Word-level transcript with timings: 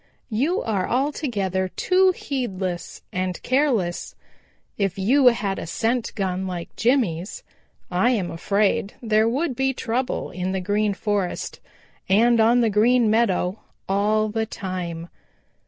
"You 0.31 0.63
are 0.63 0.89
altogether 0.89 1.67
too 1.67 2.09
heedless 2.11 3.03
and 3.13 3.39
careless. 3.43 4.15
If 4.75 4.97
you 4.97 5.27
had 5.27 5.59
a 5.59 5.67
scent 5.67 6.15
gun 6.15 6.47
like 6.47 6.75
Jimmy's, 6.75 7.43
I 7.91 8.09
am 8.09 8.31
afraid 8.31 8.95
there 8.99 9.29
would 9.29 9.55
be 9.55 9.73
trouble 9.75 10.31
in 10.31 10.53
the 10.53 10.59
Green 10.59 10.95
Forest 10.95 11.59
and 12.09 12.39
on 12.39 12.61
the 12.61 12.69
Green 12.71 13.11
Meadow 13.11 13.59
all 13.87 14.29
the 14.29 14.47
time. 14.47 15.07